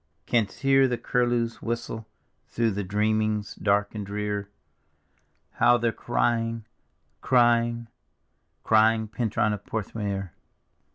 Canst 0.25 0.61
hear 0.61 0.87
the 0.87 0.97
curlews' 0.97 1.61
whistle 1.61 2.07
through 2.47 2.71
thy 2.71 2.81
dreamings 2.81 3.53
dark 3.53 3.93
and 3.93 4.03
drear, 4.03 4.49
How 5.51 5.77
they're 5.77 5.91
crying, 5.91 6.65
crying, 7.21 7.87
crying, 8.63 9.07
Pentruan 9.09 9.53
of 9.53 9.63
Porth 9.63 9.93
meor? 9.93 10.33